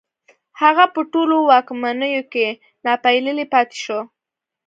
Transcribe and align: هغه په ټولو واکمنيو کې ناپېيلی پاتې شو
هغه 0.61 0.85
په 0.93 1.01
ټولو 1.13 1.35
واکمنيو 1.49 2.23
کې 2.33 2.47
ناپېيلی 2.85 3.45
پاتې 3.53 3.77
شو 3.83 3.99